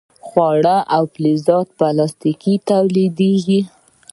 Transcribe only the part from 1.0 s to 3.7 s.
فلزات او پلاستیک تولیدیږي.